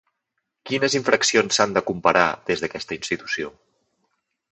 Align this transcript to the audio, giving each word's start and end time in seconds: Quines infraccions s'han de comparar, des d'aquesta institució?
Quines 0.69 0.95
infraccions 0.99 1.59
s'han 1.59 1.75
de 1.75 1.83
comparar, 1.89 2.23
des 2.47 2.65
d'aquesta 2.65 2.97
institució? 2.97 3.53